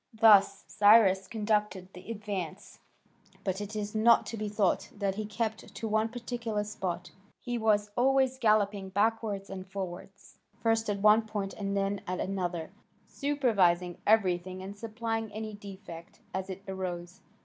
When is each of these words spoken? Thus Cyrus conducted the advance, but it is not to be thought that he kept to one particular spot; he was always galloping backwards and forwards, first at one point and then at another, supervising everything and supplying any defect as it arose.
Thus 0.19 0.63
Cyrus 0.67 1.27
conducted 1.27 1.93
the 1.93 2.09
advance, 2.09 2.79
but 3.43 3.61
it 3.61 3.75
is 3.75 3.93
not 3.93 4.25
to 4.25 4.35
be 4.35 4.49
thought 4.49 4.89
that 4.95 5.13
he 5.13 5.27
kept 5.27 5.75
to 5.75 5.87
one 5.87 6.09
particular 6.09 6.63
spot; 6.63 7.11
he 7.39 7.59
was 7.59 7.91
always 7.95 8.39
galloping 8.39 8.89
backwards 8.89 9.47
and 9.47 9.67
forwards, 9.71 10.39
first 10.59 10.89
at 10.89 11.01
one 11.03 11.27
point 11.27 11.53
and 11.53 11.77
then 11.77 12.01
at 12.07 12.19
another, 12.19 12.71
supervising 13.07 13.99
everything 14.07 14.63
and 14.63 14.75
supplying 14.75 15.31
any 15.33 15.53
defect 15.53 16.21
as 16.33 16.49
it 16.49 16.63
arose. 16.67 17.19